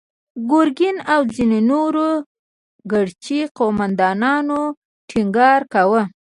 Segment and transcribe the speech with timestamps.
[0.51, 2.09] ګرګين او ځينو نورو
[2.91, 4.59] ګرجي قوماندانانو
[5.09, 6.01] ټينګار کاوه.